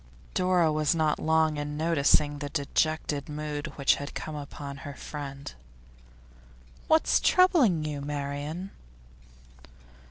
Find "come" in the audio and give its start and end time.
4.15-4.35